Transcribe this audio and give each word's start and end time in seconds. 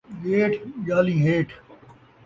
ڄیٹھ، 0.21 0.57
ڄالیں 0.85 1.23
ہیٹھ 1.25 1.53